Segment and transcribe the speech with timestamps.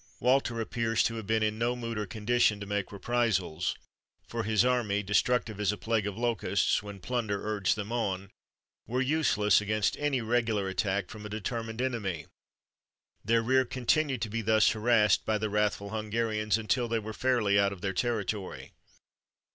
[0.19, 3.75] Walter appears to have been in no mood or condition to make reprisals;
[4.27, 8.31] for his army, destructive as a plague of locusts when plunder urged them on,
[8.87, 12.25] were useless against any regular attack from a determined enemy.
[13.23, 17.59] Their rear continued to be thus harassed by the wrathful Hungarians until they were fairly
[17.59, 18.71] out of their territory.